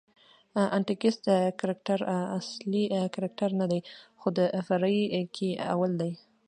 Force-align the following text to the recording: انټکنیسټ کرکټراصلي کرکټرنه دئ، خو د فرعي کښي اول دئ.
انټکنیسټ 0.77 1.25
کرکټراصلي 1.59 2.83
کرکټرنه 3.15 3.65
دئ، 3.71 3.81
خو 4.19 4.27
د 4.37 4.39
فرعي 4.67 5.01
کښي 5.35 5.49
اول 5.73 5.91
دئ. 6.01 6.13